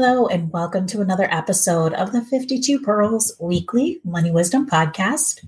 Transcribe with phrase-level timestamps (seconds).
[0.00, 5.44] Hello, and welcome to another episode of the 52 Pearls Weekly Money Wisdom Podcast.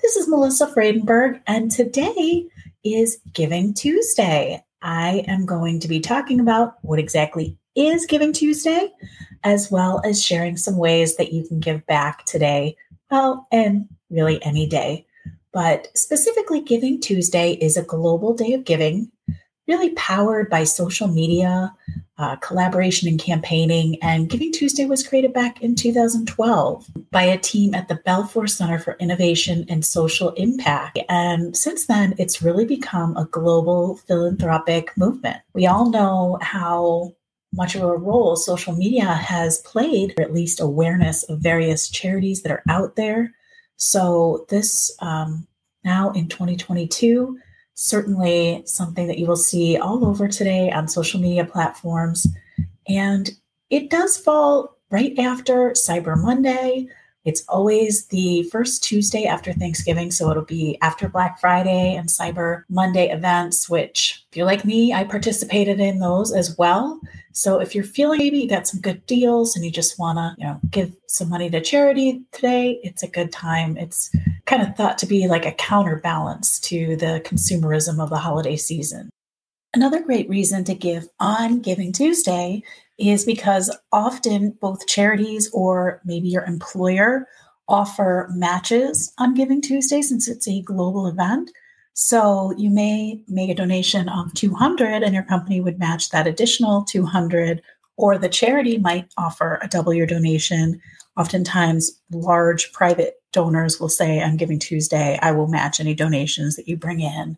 [0.00, 2.48] This is Melissa Friedenberg, and today
[2.82, 4.60] is Giving Tuesday.
[4.82, 8.90] I am going to be talking about what exactly is Giving Tuesday,
[9.44, 12.74] as well as sharing some ways that you can give back today,
[13.08, 15.06] well, and really any day.
[15.52, 19.12] But specifically, Giving Tuesday is a global day of giving
[19.68, 21.72] really powered by social media,
[22.18, 23.96] uh, collaboration and campaigning.
[24.02, 28.78] And Giving Tuesday was created back in 2012 by a team at the Belfer Center
[28.78, 30.98] for Innovation and Social Impact.
[31.08, 35.38] And since then, it's really become a global philanthropic movement.
[35.54, 37.14] We all know how
[37.54, 42.42] much of a role social media has played, or at least awareness of various charities
[42.42, 43.34] that are out there.
[43.76, 45.46] So, this um,
[45.84, 47.38] now in 2022,
[47.74, 52.26] certainly something that you will see all over today on social media platforms.
[52.88, 53.30] And
[53.70, 56.88] it does fall right after Cyber Monday.
[57.24, 60.10] It's always the first Tuesday after Thanksgiving.
[60.10, 64.92] So it'll be after Black Friday and Cyber Monday events, which, if you're like me,
[64.92, 67.00] I participated in those as well.
[67.30, 70.34] So if you're feeling maybe you got some good deals and you just want to,
[70.36, 73.76] you know, give some money to charity today, it's a good time.
[73.78, 74.14] It's
[74.52, 79.08] kind of thought to be like a counterbalance to the consumerism of the holiday season.
[79.72, 82.62] Another great reason to give on Giving Tuesday
[82.98, 87.26] is because often both charities or maybe your employer
[87.66, 91.50] offer matches on Giving Tuesday since it's a global event.
[91.94, 96.84] So you may make a donation of 200 and your company would match that additional
[96.84, 97.62] 200
[97.96, 100.78] or the charity might offer a double your donation.
[101.16, 106.68] Oftentimes large private donors will say on Giving Tuesday, I will match any donations that
[106.68, 107.36] you bring in.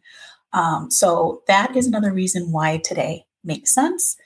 [0.52, 4.16] Um, so that is another reason why today makes sense.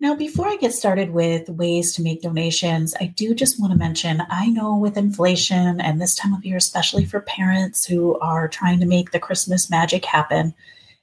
[0.00, 3.78] Now, before I get started with ways to make donations, I do just want to
[3.78, 8.48] mention I know with inflation and this time of year, especially for parents who are
[8.48, 10.54] trying to make the Christmas magic happen,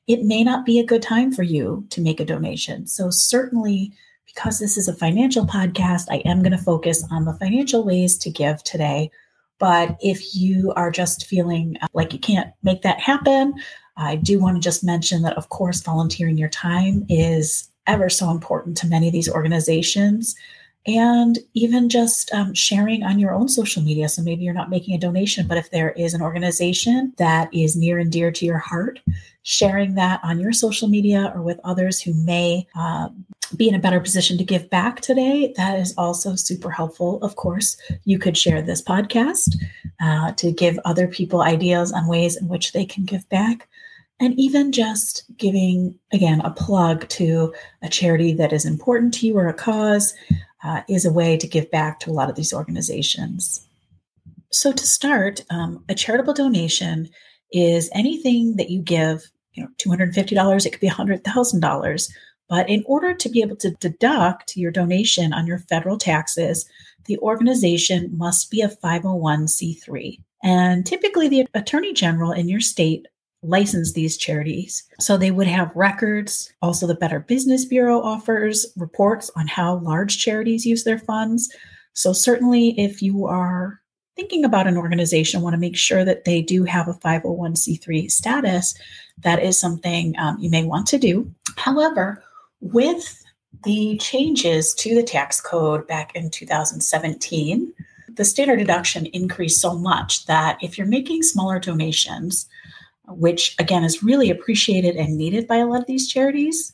[0.08, 2.88] it may not be a good time for you to make a donation.
[2.88, 3.94] So, certainly,
[4.26, 8.18] because this is a financial podcast, I am going to focus on the financial ways
[8.18, 9.12] to give today.
[9.60, 13.54] But if you are just feeling uh, like you can't make that happen,
[13.98, 18.32] I do want to just mention that, of course, volunteering your time is ever so
[18.32, 20.36] important to many of these organizations.
[20.88, 24.10] And even just um, sharing on your own social media.
[24.10, 27.76] So maybe you're not making a donation, but if there is an organization that is
[27.76, 29.00] near and dear to your heart,
[29.44, 33.10] sharing that on your social media or with others who may uh,
[33.56, 37.22] be in a better position to give back today, that is also super helpful.
[37.24, 39.56] Of course, you could share this podcast
[40.02, 43.68] uh, to give other people ideas on ways in which they can give back
[44.20, 49.38] and even just giving again a plug to a charity that is important to you
[49.38, 50.14] or a cause
[50.64, 53.66] uh, is a way to give back to a lot of these organizations.
[54.52, 57.10] So to start um, a charitable donation
[57.52, 62.12] is anything that you give you know $250 it could be $100000
[62.48, 66.70] but in order to be able to deduct your donation on your federal taxes
[67.06, 73.08] the organization must be a 501c3 and typically, the attorney general in your state
[73.42, 74.84] license these charities.
[75.00, 76.52] So they would have records.
[76.62, 81.50] Also, the Better Business Bureau offers reports on how large charities use their funds.
[81.94, 83.80] So, certainly, if you are
[84.16, 88.76] thinking about an organization, want to make sure that they do have a 501c3 status,
[89.20, 91.34] that is something um, you may want to do.
[91.56, 92.22] However,
[92.60, 93.24] with
[93.64, 97.74] the changes to the tax code back in 2017,
[98.16, 102.48] the standard deduction increased so much that if you're making smaller donations,
[103.10, 106.74] which again is really appreciated and needed by a lot of these charities,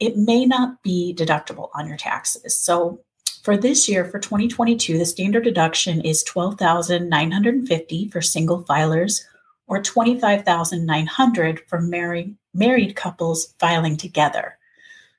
[0.00, 2.56] it may not be deductible on your taxes.
[2.56, 3.00] So
[3.42, 9.22] for this year, for 2022, the standard deduction is 12,950 for single filers
[9.66, 14.58] or 25,900 for married married couples filing together.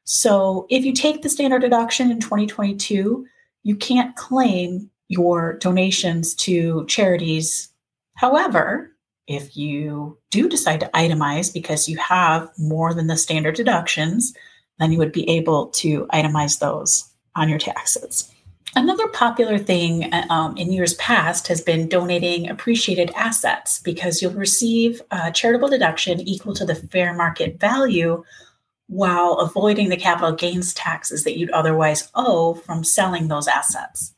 [0.04, 3.26] So if you take the standard deduction in 2022,
[3.64, 7.70] you can't claim your donations to charities.
[8.16, 8.96] However,
[9.30, 14.34] if you do decide to itemize because you have more than the standard deductions,
[14.80, 18.34] then you would be able to itemize those on your taxes.
[18.76, 25.02] Another popular thing um, in years past has been donating appreciated assets because you'll receive
[25.12, 28.24] a charitable deduction equal to the fair market value
[28.88, 34.14] while avoiding the capital gains taxes that you'd otherwise owe from selling those assets.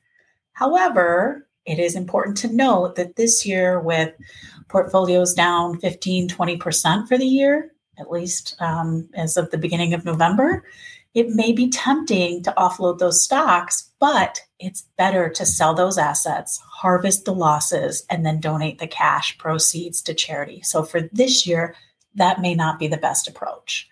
[0.53, 4.13] However, it is important to note that this year, with
[4.67, 10.05] portfolios down 15, 20% for the year, at least um, as of the beginning of
[10.05, 10.63] November,
[11.13, 16.57] it may be tempting to offload those stocks, but it's better to sell those assets,
[16.59, 20.61] harvest the losses, and then donate the cash proceeds to charity.
[20.61, 21.75] So for this year,
[22.15, 23.87] that may not be the best approach.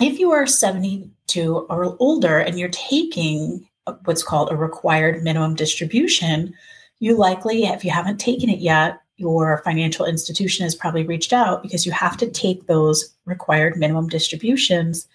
[0.00, 3.68] If you are 72 or older and you're taking
[4.04, 6.54] what's called a required minimum distribution,
[7.02, 11.60] you likely, if you haven't taken it yet, your financial institution has probably reached out
[11.60, 15.08] because you have to take those required minimum distributions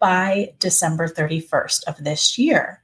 [0.00, 2.80] by December 31st of this year.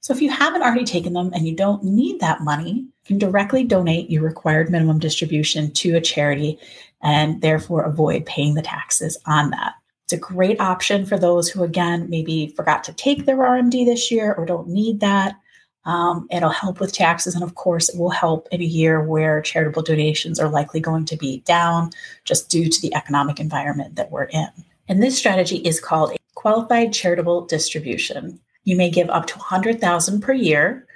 [0.00, 3.16] So if you haven't already taken them and you don't need that money, you can
[3.16, 6.58] directly donate your required minimum distribution to a charity
[7.00, 9.76] and therefore avoid paying the taxes on that.
[10.04, 14.10] It's a great option for those who, again, maybe forgot to take their RMD this
[14.10, 15.36] year or don't need that.
[15.84, 17.34] Um, it'll help with taxes.
[17.34, 21.04] And of course, it will help in a year where charitable donations are likely going
[21.06, 21.90] to be down
[22.24, 24.48] just due to the economic environment that we're in.
[24.88, 28.40] And this strategy is called a qualified charitable distribution.
[28.64, 30.86] You may give up to 100,000 per year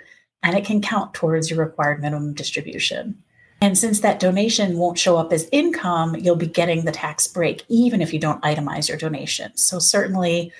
[0.43, 3.23] and it can count towards your required minimum distribution.
[3.61, 7.65] And since that donation won't show up as income, you'll be getting the tax break
[7.69, 9.57] even if you don't itemize your donation.
[9.57, 10.53] So certainly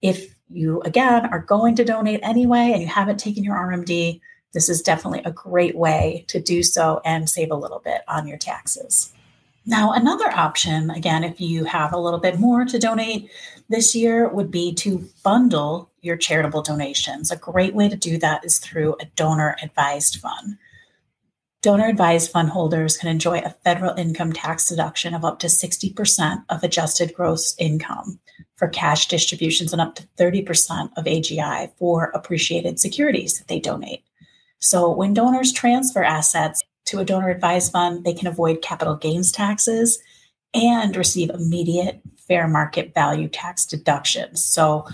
[0.00, 4.20] if you again are going to donate anyway and you haven't taken your RMD,
[4.52, 8.26] this is definitely a great way to do so and save a little bit on
[8.26, 9.12] your taxes.
[9.66, 13.30] Now, another option, again, if you have a little bit more to donate
[13.68, 17.30] this year, would be to bundle your charitable donations.
[17.30, 20.56] A great way to do that is through a donor advised fund.
[21.60, 26.44] Donor advised fund holders can enjoy a federal income tax deduction of up to 60%
[26.48, 28.20] of adjusted gross income
[28.54, 34.04] for cash distributions and up to 30% of AGI for appreciated securities that they donate.
[34.60, 39.32] So when donors transfer assets to a donor advised fund, they can avoid capital gains
[39.32, 39.98] taxes
[40.54, 44.44] and receive immediate fair market value tax deductions.
[44.44, 44.86] So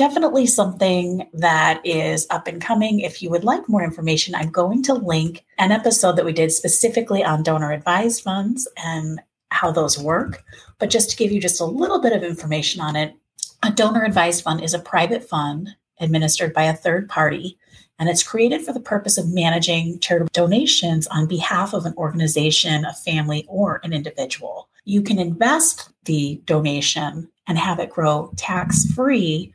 [0.00, 3.00] definitely something that is up and coming.
[3.00, 6.50] If you would like more information, I'm going to link an episode that we did
[6.52, 9.20] specifically on donor advised funds and
[9.50, 10.42] how those work.
[10.78, 13.14] But just to give you just a little bit of information on it,
[13.62, 15.68] a donor advised fund is a private fund
[16.00, 17.58] administered by a third party,
[17.98, 22.86] and it's created for the purpose of managing charitable donations on behalf of an organization,
[22.86, 24.70] a family, or an individual.
[24.86, 29.52] You can invest the donation and have it grow tax free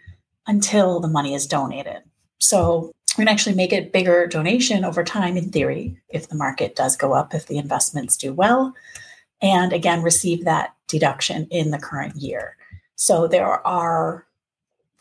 [0.47, 2.03] until the money is donated.
[2.39, 6.75] So we can actually make a bigger donation over time in theory if the market
[6.75, 8.73] does go up, if the investments do well
[9.41, 12.57] and again receive that deduction in the current year.
[12.95, 14.25] So there are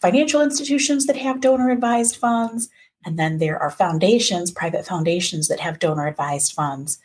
[0.01, 2.69] financial institutions that have donor advised funds,
[3.05, 6.99] and then there are foundations, private foundations that have donor advised funds.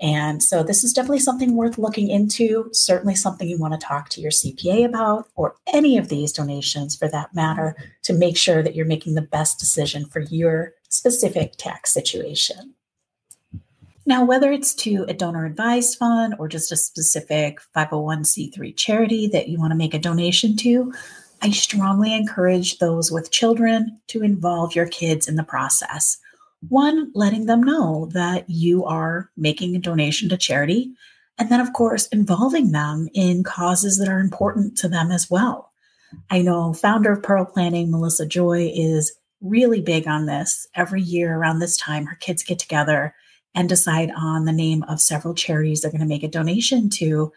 [0.00, 4.08] And so this is definitely something worth looking into, certainly something you want to talk
[4.10, 8.62] to your CPA about, or any of these donations for that matter, to make sure
[8.62, 12.74] that you're making the best decision for your specific tax situation.
[14.04, 19.48] Now, whether it's to a donor advised fund or just a specific 501c3 charity that
[19.48, 20.92] you want to make a donation to,
[21.40, 26.18] I strongly encourage those with children to involve your kids in the process.
[26.68, 30.92] One, letting them know that you are making a donation to charity.
[31.38, 35.72] And then, of course, involving them in causes that are important to them as well.
[36.30, 40.66] I know founder of Pearl Planning, Melissa Joy, is really big on this.
[40.74, 43.14] Every year around this time, her kids get together
[43.54, 47.32] and decide on the name of several charities they're going to make a donation to.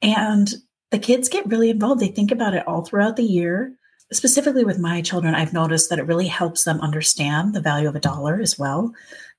[0.00, 0.52] And
[0.90, 2.00] the kids get really involved.
[2.00, 3.74] They think about it all throughout the year.
[4.12, 7.94] Specifically with my children, I've noticed that it really helps them understand the value of
[7.94, 8.92] a dollar as well.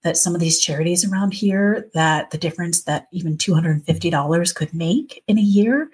[0.04, 5.24] That some of these charities around here, that the difference that even $250 could make
[5.28, 5.92] in a year,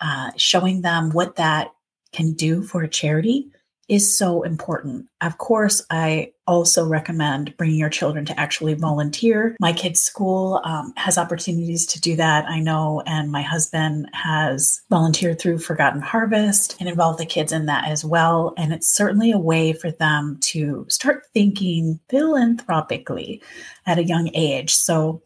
[0.00, 1.72] uh, showing them what that
[2.12, 3.50] can do for a charity
[3.90, 5.06] is so important.
[5.20, 9.56] Of course, I also recommend bringing your children to actually volunteer.
[9.60, 14.80] My kids' school um, has opportunities to do that, I know, and my husband has
[14.90, 18.54] volunteered through Forgotten Harvest and involved the kids in that as well.
[18.56, 23.42] And it's certainly a way for them to start thinking philanthropically
[23.86, 24.72] at a young age.
[24.72, 25.22] So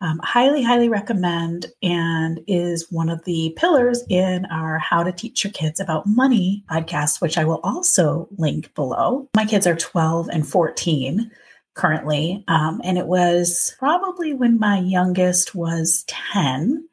[0.00, 5.42] Um, highly, highly recommend and is one of the pillars in our How to Teach
[5.42, 9.28] Your Kids About Money podcast, which I will also link below.
[9.34, 11.30] My kids are 12 and 14
[11.72, 12.44] currently.
[12.48, 16.86] Um, and it was probably when my youngest was 10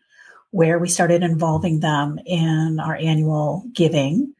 [0.52, 4.34] where we started involving them in our annual giving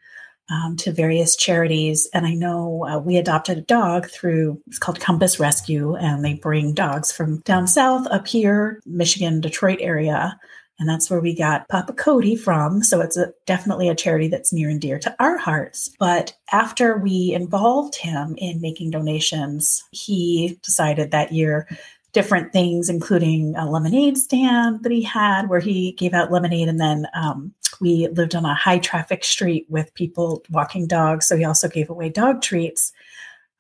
[0.50, 2.10] um, to various charities.
[2.14, 6.36] And I know uh, we adopted a dog through, it's called Compass Rescue, and they
[6.36, 10.38] bring dogs from down south up here, Michigan, Detroit area.
[10.80, 12.84] And that's where we got Papa Cody from.
[12.84, 15.92] So it's a, definitely a charity that's near and dear to our hearts.
[16.00, 21.68] But after we involved him in making donations, he decided that year
[22.12, 26.68] different things, including a lemonade stand that he had where he gave out lemonade.
[26.68, 31.28] And then um, we lived on a high traffic street with people walking dogs.
[31.28, 32.92] So he also gave away dog treats.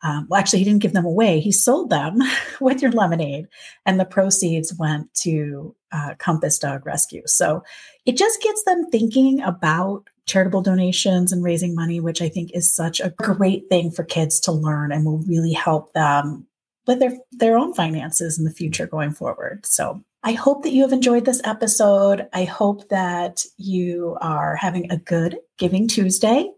[0.02, 1.40] Um, well, actually, he didn't give them away.
[1.40, 2.20] He sold them
[2.62, 3.48] with your lemonade,
[3.86, 7.24] and the proceeds went to uh, Compass Dog Rescue.
[7.26, 7.64] So
[8.06, 12.74] it just gets them thinking about charitable donations and raising money, which I think is
[12.74, 16.48] such a great thing for kids to learn and will really help them
[16.86, 19.66] with their, their own finances in the future going forward.
[19.66, 22.30] So I hope that you have enjoyed this episode.
[22.32, 26.50] I hope that you are having a good Giving Tuesday.